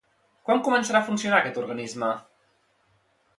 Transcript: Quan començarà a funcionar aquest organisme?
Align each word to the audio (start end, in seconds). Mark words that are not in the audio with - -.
Quan 0.49 0.63
començarà 0.67 1.01
a 1.01 1.07
funcionar 1.09 1.41
aquest 1.41 1.61
organisme? 1.65 2.11